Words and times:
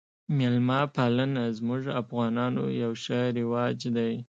میلمه 0.37 0.79
پالنه 0.95 1.43
زموږ 1.57 1.81
افغانانو 2.01 2.63
یو 2.81 2.91
ښه 3.03 3.19
رواج 3.39 3.79
دی 3.95 4.13